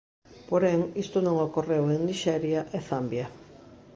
Porén, 0.49 0.79
isto 1.03 1.17
non 1.25 1.35
ocorreu 1.47 1.83
en 1.93 1.99
Nixeria 2.07 2.61
e 2.77 2.79
Zambia. 2.89 3.27